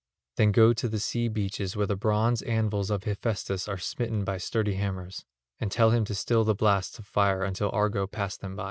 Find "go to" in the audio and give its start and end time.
0.51-0.87